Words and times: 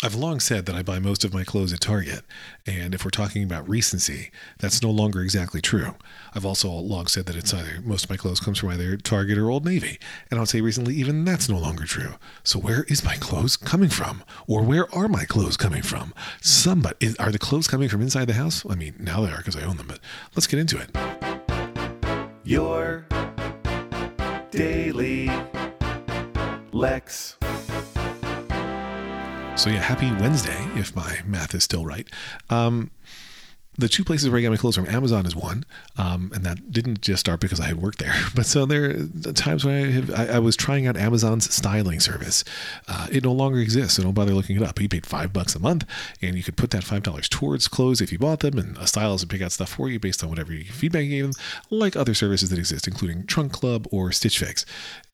I've 0.00 0.14
long 0.14 0.38
said 0.38 0.66
that 0.66 0.76
I 0.76 0.84
buy 0.84 1.00
most 1.00 1.24
of 1.24 1.34
my 1.34 1.42
clothes 1.42 1.72
at 1.72 1.80
Target, 1.80 2.20
and 2.64 2.94
if 2.94 3.04
we're 3.04 3.10
talking 3.10 3.42
about 3.42 3.68
recency, 3.68 4.30
that's 4.60 4.80
no 4.80 4.92
longer 4.92 5.22
exactly 5.22 5.60
true. 5.60 5.96
I've 6.32 6.46
also 6.46 6.70
long 6.70 7.08
said 7.08 7.26
that 7.26 7.34
it's 7.34 7.52
either 7.52 7.80
most 7.82 8.04
of 8.04 8.10
my 8.10 8.16
clothes 8.16 8.38
comes 8.38 8.60
from 8.60 8.68
either 8.68 8.96
Target 8.96 9.38
or 9.38 9.50
Old 9.50 9.64
Navy, 9.64 9.98
and 10.30 10.38
I 10.38 10.42
would 10.42 10.50
say 10.50 10.60
recently 10.60 10.94
even 10.94 11.24
that's 11.24 11.48
no 11.48 11.58
longer 11.58 11.84
true. 11.84 12.14
So 12.44 12.60
where 12.60 12.84
is 12.84 13.02
my 13.02 13.16
clothes 13.16 13.56
coming 13.56 13.88
from, 13.88 14.22
or 14.46 14.62
where 14.62 14.86
are 14.94 15.08
my 15.08 15.24
clothes 15.24 15.56
coming 15.56 15.82
from? 15.82 16.14
Somebody 16.40 17.16
are 17.18 17.32
the 17.32 17.38
clothes 17.40 17.66
coming 17.66 17.88
from 17.88 18.00
inside 18.00 18.26
the 18.26 18.34
house? 18.34 18.64
I 18.70 18.76
mean, 18.76 18.94
now 19.00 19.22
they 19.22 19.32
are 19.32 19.38
because 19.38 19.56
I 19.56 19.64
own 19.64 19.78
them, 19.78 19.88
but 19.88 19.98
let's 20.36 20.46
get 20.46 20.60
into 20.60 20.78
it. 20.78 20.96
Your 22.44 23.04
daily 24.52 25.28
Lex. 26.70 27.37
So 29.58 29.70
yeah, 29.70 29.80
happy 29.80 30.12
Wednesday 30.12 30.56
if 30.76 30.94
my 30.94 31.18
math 31.26 31.52
is 31.52 31.64
still 31.64 31.84
right. 31.84 32.06
Um, 32.48 32.92
the 33.78 33.88
two 33.88 34.02
places 34.02 34.28
where 34.28 34.38
I 34.38 34.42
get 34.42 34.50
my 34.50 34.56
clothes 34.56 34.74
from, 34.74 34.88
Amazon 34.88 35.24
is 35.24 35.36
one, 35.36 35.64
um, 35.96 36.32
and 36.34 36.44
that 36.44 36.72
didn't 36.72 37.00
just 37.00 37.20
start 37.20 37.38
because 37.38 37.60
I 37.60 37.66
had 37.66 37.80
worked 37.80 38.00
there. 38.00 38.14
But 38.34 38.46
so 38.46 38.66
there 38.66 38.90
are 38.90 39.32
times 39.32 39.64
when 39.64 39.74
I, 39.74 39.90
have, 39.90 40.10
I, 40.14 40.26
I 40.34 40.38
was 40.38 40.56
trying 40.56 40.86
out 40.86 40.96
Amazon's 40.96 41.52
styling 41.52 41.98
service. 41.98 42.44
Uh, 42.86 43.08
it 43.10 43.24
no 43.24 43.32
longer 43.32 43.58
exists, 43.58 43.96
so 43.96 44.02
don't 44.02 44.14
bother 44.14 44.34
looking 44.34 44.56
it 44.56 44.62
up. 44.62 44.80
You 44.80 44.88
paid 44.88 45.06
five 45.06 45.32
bucks 45.32 45.54
a 45.54 45.58
month, 45.58 45.84
and 46.20 46.36
you 46.36 46.42
could 46.42 46.56
put 46.56 46.70
that 46.70 46.84
five 46.84 47.02
dollars 47.02 47.28
towards 47.28 47.68
clothes 47.68 48.00
if 48.00 48.12
you 48.12 48.18
bought 48.18 48.40
them, 48.40 48.58
and 48.58 48.76
a 48.78 48.86
stylist 48.86 49.24
would 49.24 49.30
pick 49.30 49.42
out 49.42 49.52
stuff 49.52 49.70
for 49.70 49.88
you 49.88 49.98
based 49.98 50.22
on 50.22 50.30
whatever 50.30 50.52
feedback 50.52 51.04
you 51.04 51.10
gave 51.10 51.24
them, 51.24 51.32
like 51.70 51.96
other 51.96 52.14
services 52.14 52.50
that 52.50 52.58
exist, 52.58 52.86
including 52.86 53.26
Trunk 53.26 53.52
Club 53.52 53.86
or 53.90 54.12
Stitch 54.12 54.38
Fix. 54.38 54.64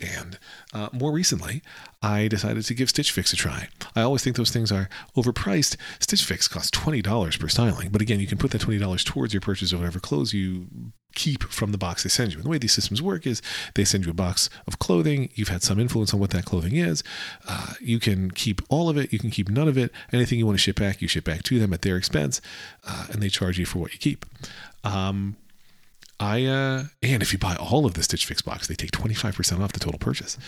And 0.00 0.38
uh, 0.72 0.88
more 0.92 1.12
recently, 1.12 1.62
I 2.02 2.28
decided 2.28 2.64
to 2.64 2.74
give 2.74 2.90
Stitch 2.90 3.12
Fix 3.12 3.32
a 3.32 3.36
try. 3.36 3.68
I 3.96 4.02
always 4.02 4.22
think 4.22 4.36
those 4.36 4.50
things 4.50 4.70
are 4.70 4.88
overpriced. 5.16 5.76
Stitch 6.00 6.24
Fix 6.24 6.48
costs 6.48 6.70
twenty 6.70 7.00
dollars 7.00 7.36
per 7.36 7.48
styling, 7.48 7.88
but 7.90 8.02
again, 8.02 8.20
you 8.20 8.26
can 8.26 8.38
put 8.38 8.50
that 8.54 8.62
$20 8.62 9.04
towards 9.04 9.34
your 9.34 9.40
purchase 9.40 9.72
of 9.72 9.80
whatever 9.80 10.00
clothes 10.00 10.32
you 10.32 10.66
keep 11.14 11.44
from 11.44 11.72
the 11.72 11.78
box 11.78 12.02
they 12.02 12.08
send 12.08 12.32
you. 12.32 12.38
And 12.38 12.44
the 12.44 12.50
way 12.50 12.58
these 12.58 12.72
systems 12.72 13.00
work 13.00 13.26
is 13.26 13.42
they 13.74 13.84
send 13.84 14.04
you 14.04 14.10
a 14.10 14.14
box 14.14 14.50
of 14.66 14.78
clothing. 14.78 15.30
You've 15.34 15.48
had 15.48 15.62
some 15.62 15.78
influence 15.78 16.12
on 16.12 16.20
what 16.20 16.30
that 16.30 16.44
clothing 16.44 16.76
is. 16.76 17.02
Uh, 17.48 17.74
you 17.80 17.98
can 17.98 18.30
keep 18.30 18.60
all 18.68 18.88
of 18.88 18.96
it. 18.96 19.12
You 19.12 19.18
can 19.18 19.30
keep 19.30 19.48
none 19.48 19.68
of 19.68 19.78
it. 19.78 19.92
Anything 20.12 20.38
you 20.38 20.46
want 20.46 20.58
to 20.58 20.62
ship 20.62 20.78
back, 20.78 21.00
you 21.00 21.08
ship 21.08 21.24
back 21.24 21.42
to 21.44 21.58
them 21.58 21.72
at 21.72 21.82
their 21.82 21.96
expense, 21.96 22.40
uh, 22.86 23.06
and 23.10 23.22
they 23.22 23.28
charge 23.28 23.58
you 23.58 23.66
for 23.66 23.78
what 23.80 23.92
you 23.92 23.98
keep. 23.98 24.24
Um, 24.82 25.36
I 26.20 26.44
uh, 26.44 26.84
and 27.02 27.22
if 27.22 27.32
you 27.32 27.38
buy 27.38 27.56
all 27.56 27.86
of 27.86 27.94
the 27.94 28.02
Stitch 28.02 28.24
Fix 28.24 28.40
box, 28.40 28.68
they 28.68 28.74
take 28.74 28.92
25% 28.92 29.60
off 29.60 29.72
the 29.72 29.80
total 29.80 29.98
purchase. 29.98 30.38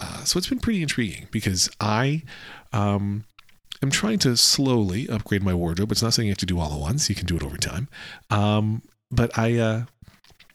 Uh, 0.00 0.24
so 0.24 0.38
it's 0.38 0.48
been 0.48 0.60
pretty 0.60 0.80
intriguing 0.80 1.28
because 1.30 1.68
I 1.78 2.22
um, 2.72 3.24
I'm 3.82 3.90
trying 3.90 4.18
to 4.20 4.36
slowly 4.36 5.08
upgrade 5.08 5.42
my 5.42 5.54
wardrobe. 5.54 5.90
It's 5.90 6.02
not 6.02 6.12
something 6.12 6.26
you 6.26 6.32
have 6.32 6.38
to 6.38 6.46
do 6.46 6.58
all 6.58 6.72
at 6.72 6.80
once. 6.80 7.08
You 7.08 7.14
can 7.14 7.26
do 7.26 7.36
it 7.36 7.42
over 7.42 7.56
time. 7.56 7.88
Um, 8.28 8.82
but 9.10 9.36
I, 9.38 9.56
uh, 9.56 9.84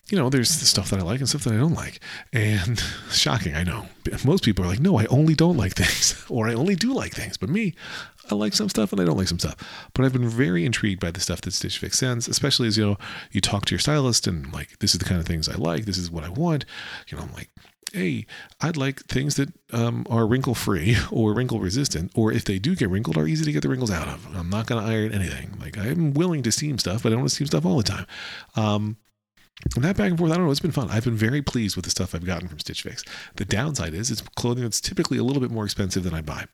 you 0.09 0.17
know, 0.17 0.29
there's 0.29 0.59
the 0.59 0.65
stuff 0.65 0.91
that 0.91 0.99
I 0.99 1.03
like 1.03 1.19
and 1.19 1.27
stuff 1.27 1.43
that 1.45 1.53
I 1.53 1.57
don't 1.57 1.73
like. 1.73 1.99
And 2.31 2.79
shocking, 3.11 3.55
I 3.55 3.63
know. 3.63 3.87
Most 4.23 4.43
people 4.43 4.63
are 4.63 4.67
like, 4.67 4.79
no, 4.79 4.99
I 4.99 5.05
only 5.05 5.33
don't 5.33 5.57
like 5.57 5.73
things, 5.73 6.23
or 6.29 6.47
I 6.47 6.53
only 6.53 6.75
do 6.75 6.93
like 6.93 7.13
things. 7.13 7.37
But 7.37 7.49
me, 7.49 7.73
I 8.29 8.35
like 8.35 8.53
some 8.53 8.69
stuff 8.69 8.91
and 8.91 9.01
I 9.01 9.05
don't 9.05 9.17
like 9.17 9.27
some 9.27 9.39
stuff. 9.39 9.55
But 9.93 10.05
I've 10.05 10.13
been 10.13 10.29
very 10.29 10.65
intrigued 10.65 10.99
by 10.99 11.11
the 11.11 11.19
stuff 11.19 11.41
that 11.41 11.51
Stitch 11.51 11.79
Fix 11.79 11.97
sends, 11.97 12.27
especially 12.27 12.67
as, 12.67 12.77
you 12.77 12.85
know, 12.85 12.97
you 13.31 13.41
talk 13.41 13.65
to 13.65 13.73
your 13.73 13.79
stylist 13.79 14.27
and 14.27 14.53
like, 14.53 14.77
this 14.79 14.93
is 14.93 14.99
the 14.99 15.05
kind 15.05 15.19
of 15.19 15.25
things 15.25 15.49
I 15.49 15.55
like. 15.55 15.85
This 15.85 15.97
is 15.97 16.11
what 16.11 16.23
I 16.23 16.29
want. 16.29 16.65
You 17.07 17.17
know, 17.17 17.23
I'm 17.23 17.33
like, 17.33 17.49
hey, 17.93 18.25
I'd 18.61 18.77
like 18.77 19.01
things 19.05 19.35
that 19.35 19.49
um, 19.71 20.05
are 20.09 20.27
wrinkle 20.27 20.55
free 20.55 20.97
or 21.11 21.33
wrinkle 21.33 21.59
resistant, 21.59 22.11
or 22.15 22.31
if 22.31 22.45
they 22.45 22.59
do 22.59 22.75
get 22.75 22.89
wrinkled, 22.89 23.17
are 23.17 23.27
easy 23.27 23.45
to 23.45 23.51
get 23.51 23.61
the 23.61 23.69
wrinkles 23.69 23.91
out 23.91 24.07
of. 24.07 24.27
I'm 24.35 24.49
not 24.49 24.67
going 24.67 24.83
to 24.83 24.89
iron 24.89 25.13
anything. 25.13 25.57
Like 25.59 25.77
I'm 25.77 26.13
willing 26.13 26.43
to 26.43 26.51
seam 26.51 26.77
stuff, 26.77 27.03
but 27.03 27.09
I 27.09 27.11
don't 27.11 27.19
want 27.19 27.29
to 27.29 27.35
steam 27.35 27.47
stuff 27.47 27.65
all 27.65 27.77
the 27.77 27.83
time. 27.83 28.05
Um, 28.55 28.97
and 29.75 29.83
that 29.83 29.95
back 29.95 30.09
and 30.09 30.17
forth, 30.17 30.31
I 30.31 30.35
don't 30.35 30.45
know, 30.45 30.51
it's 30.51 30.59
been 30.59 30.71
fun. 30.71 30.89
I've 30.89 31.05
been 31.05 31.15
very 31.15 31.41
pleased 31.41 31.75
with 31.75 31.85
the 31.85 31.91
stuff 31.91 32.13
I've 32.13 32.25
gotten 32.25 32.47
from 32.47 32.59
Stitch 32.59 32.81
Fix. 32.81 33.03
The 33.35 33.45
downside 33.45 33.93
is 33.93 34.11
it's 34.11 34.21
clothing 34.21 34.63
that's 34.63 34.81
typically 34.81 35.17
a 35.17 35.23
little 35.23 35.41
bit 35.41 35.51
more 35.51 35.63
expensive 35.63 36.03
than 36.03 36.13
I 36.13 36.21
buy. 36.21 36.45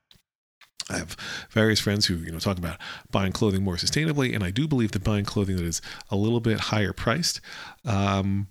I 0.89 0.97
have 0.97 1.15
various 1.49 1.79
friends 1.79 2.05
who 2.05 2.15
you 2.15 2.31
know 2.31 2.39
talk 2.39 2.57
about 2.57 2.77
buying 3.11 3.31
clothing 3.31 3.63
more 3.63 3.75
sustainably, 3.75 4.35
and 4.35 4.43
I 4.43 4.51
do 4.51 4.67
believe 4.67 4.91
that 4.91 5.03
buying 5.03 5.25
clothing 5.25 5.55
that 5.55 5.65
is 5.65 5.81
a 6.09 6.15
little 6.15 6.39
bit 6.39 6.59
higher 6.59 6.93
priced 6.93 7.39
um, 7.85 8.47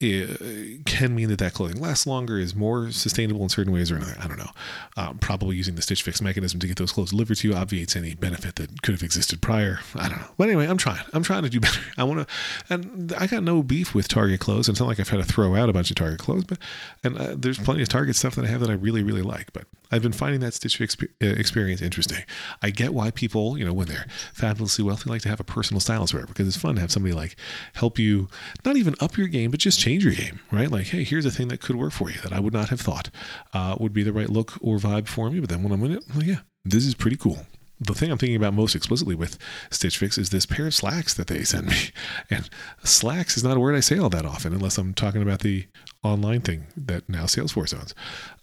it 0.00 0.86
can 0.86 1.14
mean 1.14 1.28
that 1.28 1.40
that 1.40 1.54
clothing 1.54 1.80
lasts 1.80 2.06
longer, 2.06 2.38
is 2.38 2.54
more 2.54 2.92
sustainable 2.92 3.42
in 3.42 3.48
certain 3.48 3.72
ways 3.72 3.90
or 3.90 3.96
another. 3.96 4.14
I 4.20 4.28
don't 4.28 4.38
know. 4.38 4.50
Um, 4.96 5.18
probably 5.18 5.56
using 5.56 5.74
the 5.74 5.82
Stitch 5.82 6.04
Fix 6.04 6.22
mechanism 6.22 6.60
to 6.60 6.68
get 6.68 6.76
those 6.76 6.92
clothes 6.92 7.10
delivered 7.10 7.38
to 7.38 7.48
you 7.48 7.54
obviates 7.56 7.96
any 7.96 8.14
benefit 8.14 8.54
that 8.56 8.82
could 8.82 8.94
have 8.94 9.02
existed 9.02 9.42
prior. 9.42 9.80
I 9.96 10.08
don't 10.08 10.18
know. 10.18 10.28
But 10.36 10.48
anyway, 10.48 10.66
I'm 10.66 10.76
trying. 10.76 11.02
I'm 11.12 11.24
trying 11.24 11.42
to 11.42 11.50
do 11.50 11.58
better. 11.60 11.80
I 11.96 12.04
want 12.04 12.28
to, 12.28 12.34
and 12.72 13.12
I 13.18 13.26
got 13.26 13.42
no 13.42 13.62
beef 13.62 13.92
with 13.94 14.06
Target 14.06 14.38
clothes. 14.38 14.68
It's 14.68 14.78
not 14.78 14.86
like 14.86 15.00
I've 15.00 15.08
had 15.08 15.18
to 15.18 15.24
throw 15.24 15.56
out 15.56 15.68
a 15.68 15.72
bunch 15.72 15.90
of 15.90 15.96
Target 15.96 16.20
clothes, 16.20 16.44
but 16.44 16.58
and 17.02 17.18
uh, 17.18 17.34
there's 17.36 17.58
plenty 17.58 17.82
of 17.82 17.88
Target 17.88 18.14
stuff 18.14 18.36
that 18.36 18.44
I 18.44 18.48
have 18.48 18.60
that 18.60 18.70
I 18.70 18.74
really 18.74 19.02
really 19.02 19.22
like. 19.22 19.52
But 19.52 19.64
I've 19.90 20.02
been 20.02 20.12
finding 20.12 20.40
that 20.40 20.54
Stitch 20.54 20.76
Fix 20.76 20.96
uh, 21.02 21.06
experience 21.20 21.80
interesting. 21.80 22.24
I 22.62 22.70
get 22.70 22.94
why 22.94 23.10
people, 23.10 23.58
you 23.58 23.64
know, 23.64 23.72
when 23.72 23.88
they're 23.88 24.06
fabulously 24.32 24.84
wealthy, 24.84 25.10
like 25.10 25.22
to 25.22 25.28
have 25.28 25.40
a 25.40 25.44
personal 25.44 25.80
stylist 25.80 26.14
or 26.14 26.18
whatever, 26.18 26.32
because 26.32 26.48
it's 26.48 26.56
fun 26.56 26.74
to 26.76 26.80
have 26.80 26.92
somebody 26.92 27.14
like 27.14 27.36
help 27.74 27.98
you, 27.98 28.28
not 28.64 28.76
even 28.76 28.94
up 29.00 29.16
your 29.16 29.28
game, 29.28 29.50
but 29.50 29.60
just 29.60 29.80
change 29.80 30.04
your 30.04 30.14
game, 30.14 30.40
right? 30.50 30.70
Like, 30.70 30.86
hey, 30.86 31.04
here's 31.04 31.26
a 31.26 31.30
thing 31.30 31.48
that 31.48 31.60
could 31.60 31.76
work 31.76 31.92
for 31.92 32.10
you 32.10 32.20
that 32.20 32.32
I 32.32 32.40
would 32.40 32.52
not 32.52 32.68
have 32.68 32.80
thought 32.80 33.10
uh, 33.52 33.76
would 33.78 33.92
be 33.92 34.02
the 34.02 34.12
right 34.12 34.30
look 34.30 34.54
or 34.60 34.78
vibe 34.78 35.08
for 35.08 35.30
me. 35.30 35.40
But 35.40 35.48
then 35.48 35.62
when 35.62 35.72
I'm 35.72 35.84
in 35.84 35.92
it, 35.92 36.04
well, 36.14 36.24
yeah, 36.24 36.40
this 36.64 36.84
is 36.84 36.94
pretty 36.94 37.16
cool. 37.16 37.46
The 37.80 37.94
thing 37.94 38.10
I'm 38.10 38.18
thinking 38.18 38.36
about 38.36 38.54
most 38.54 38.74
explicitly 38.74 39.14
with 39.14 39.38
Stitch 39.70 39.98
Fix 39.98 40.18
is 40.18 40.30
this 40.30 40.46
pair 40.46 40.66
of 40.66 40.74
slacks 40.74 41.14
that 41.14 41.28
they 41.28 41.44
send 41.44 41.68
me. 41.68 41.76
And 42.30 42.50
slacks 42.82 43.36
is 43.36 43.44
not 43.44 43.56
a 43.56 43.60
word 43.60 43.76
I 43.76 43.80
say 43.80 43.98
all 43.98 44.10
that 44.10 44.26
often, 44.26 44.52
unless 44.52 44.78
I'm 44.78 44.94
talking 44.94 45.22
about 45.22 45.40
the 45.40 45.66
online 46.02 46.40
thing 46.40 46.66
that 46.76 47.08
now 47.08 47.24
Salesforce 47.24 47.74
owns. 47.74 47.94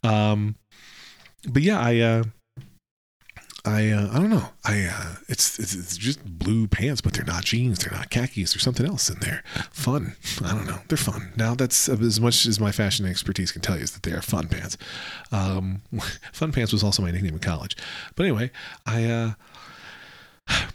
Um, 0.03 0.55
but 1.50 1.61
yeah, 1.61 1.79
I 1.79 2.00
uh, 2.00 2.23
I 3.66 3.89
uh, 3.89 4.09
I 4.11 4.19
don't 4.19 4.29
know. 4.29 4.50
I 4.63 4.85
uh, 4.91 5.16
it's, 5.28 5.57
it's, 5.57 5.73
it's 5.73 5.97
just 5.97 6.23
blue 6.23 6.67
pants, 6.67 7.01
but 7.01 7.13
they're 7.13 7.25
not 7.25 7.45
jeans. 7.45 7.79
They're 7.79 7.97
not 7.97 8.11
khakis. 8.11 8.53
There's 8.53 8.63
something 8.63 8.85
else 8.85 9.09
in 9.09 9.19
there. 9.19 9.44
Fun. 9.72 10.16
I 10.44 10.51
don't 10.51 10.67
know. 10.67 10.79
They're 10.88 10.97
fun. 10.97 11.34
Now 11.35 11.55
that's 11.55 11.89
as 11.89 12.22
much 12.22 12.45
as 12.45 12.59
my 12.59 12.72
fashion 12.72 13.07
expertise 13.07 13.51
can 13.51 13.61
tell 13.61 13.75
you 13.75 13.84
is 13.84 13.91
that 13.91 14.03
they 14.03 14.11
are 14.11 14.22
fun 14.22 14.47
pants. 14.47 14.78
Um, 15.31 15.81
fun 16.31 16.51
pants 16.51 16.72
was 16.72 16.84
also 16.84 17.01
my 17.01 17.09
nickname 17.11 17.34
in 17.34 17.39
college. 17.39 17.75
But 18.16 18.23
anyway, 18.23 18.51
I. 18.85 19.05
Uh, 19.05 19.31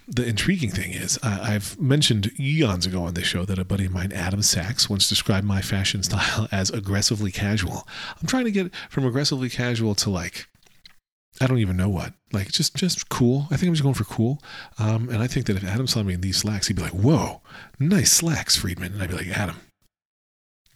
the 0.09 0.27
intriguing 0.27 0.71
thing 0.71 0.91
is, 0.91 1.17
uh, 1.23 1.39
I've 1.43 1.81
mentioned 1.81 2.33
eons 2.41 2.87
ago 2.87 3.05
on 3.05 3.15
this 3.15 3.27
show 3.27 3.45
that 3.45 3.57
a 3.57 3.65
buddy 3.65 3.85
of 3.85 3.93
mine, 3.93 4.11
Adam 4.11 4.43
Sachs, 4.43 4.91
once 4.91 5.09
described 5.09 5.47
my 5.47 5.63
fashion 5.63 6.03
style 6.03 6.49
as 6.51 6.71
aggressively 6.71 7.31
casual. 7.31 7.87
I'm 8.21 8.27
trying 8.27 8.47
to 8.47 8.51
get 8.51 8.75
from 8.89 9.07
aggressively 9.07 9.49
casual 9.49 9.95
to 9.95 10.11
like 10.11 10.49
I 11.41 11.47
don't 11.47 11.59
even 11.59 11.77
know 11.77 11.89
what. 11.89 12.13
Like 12.33 12.53
just 12.53 12.75
just 12.75 13.09
cool. 13.09 13.47
I 13.51 13.57
think 13.57 13.69
I'm 13.69 13.75
just 13.75 13.83
going 13.83 13.95
for 13.95 14.05
cool. 14.05 14.43
Um, 14.79 15.09
and 15.09 15.23
I 15.23 15.27
think 15.27 15.47
that 15.47 15.57
if 15.57 15.65
Adam 15.65 15.87
saw 15.87 16.03
me 16.03 16.15
in 16.15 16.21
these 16.21 16.37
slacks, 16.37 16.67
he'd 16.69 16.77
be 16.77 16.83
like, 16.83 16.93
"Whoa, 16.93 17.41
nice 17.79 18.13
slacks, 18.13 18.57
Friedman." 18.57 18.93
And 18.93 19.03
I'd 19.03 19.09
be 19.11 19.17
like, 19.17 19.29
"Adam, 19.29 19.57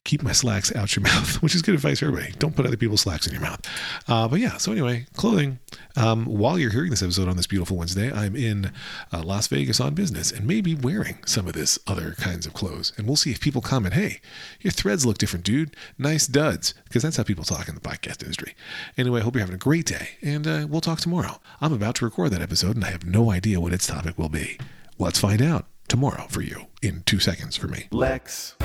keep 0.05 0.23
my 0.23 0.33
slacks 0.33 0.75
out 0.75 0.95
your 0.95 1.03
mouth," 1.11 1.43
which 1.43 1.55
is 1.55 1.63
good 1.63 1.75
advice 1.75 2.01
for 2.01 2.07
everybody. 2.07 2.33
Don't 2.39 2.55
put 2.55 2.67
other 2.67 2.77
people's 2.77 3.01
slacks 3.03 3.27
in 3.27 3.33
your 3.33 3.43
mouth. 3.43 3.61
Uh, 4.09 4.29
but 4.29 4.41
yeah, 4.41 4.57
so 4.59 4.73
anyway, 4.73 5.07
clothing. 5.17 5.59
Um, 5.97 6.25
while 6.27 6.59
you're 6.59 6.73
hearing 6.73 6.91
this 6.91 7.03
episode 7.03 7.29
on 7.29 7.37
this 7.37 7.47
beautiful 7.47 7.77
Wednesday, 7.77 8.13
I'm 8.13 8.35
in 8.35 8.73
uh, 9.13 9.23
Las 9.23 9.47
Vegas 9.47 9.81
on 9.81 9.95
business 9.95 10.33
and 10.33 10.47
maybe 10.47 10.75
wearing 10.75 11.19
some 11.25 11.47
of 11.47 11.53
this 11.53 11.79
other 11.87 12.13
kinds 12.13 12.47
of 12.47 12.53
clothes. 12.53 12.93
And 12.97 13.07
we'll 13.07 13.17
see 13.17 13.31
if 13.31 13.41
people 13.41 13.61
comment, 13.63 13.95
hey, 13.95 14.21
your 14.61 14.73
threads 14.73 15.07
look 15.07 15.19
different, 15.19 15.45
dude. 15.45 15.77
Nice 15.99 16.27
duds. 16.27 16.75
Because 16.85 17.03
that's 17.03 17.17
how 17.17 17.23
people 17.23 17.45
talk 17.45 17.69
in 17.69 17.75
the 17.75 17.81
podcast 17.81 18.23
industry. 18.23 18.55
Anyway, 18.99 19.21
I 19.21 19.23
hope 19.23 19.35
you're 19.35 19.41
having 19.41 19.55
a 19.55 19.59
great 19.59 19.87
day 19.87 20.11
and 20.23 20.47
uh, 20.47 20.67
we'll 20.69 20.81
talk 20.81 21.01
tomorrow. 21.01 21.41
I'm 21.61 21.73
about 21.73 21.95
to 21.97 22.05
record 22.05 22.31
that 22.33 22.43
episode 22.43 22.75
and 22.77 22.85
I 22.85 22.91
have 22.91 23.07
no 23.07 23.31
idea 23.31 23.61
what 23.61 23.73
its 23.73 23.87
topic 23.87 24.19
will 24.19 24.29
be. 24.29 24.59
Let's 24.99 25.19
find 25.21 25.41
out 25.41 25.67
tomorrow 25.89 26.27
for 26.29 26.41
you 26.41 26.67
in 26.83 27.03
two 27.05 27.21
seconds 27.21 27.57
for 27.57 27.69
me. 27.69 27.87
Lex. 27.91 28.57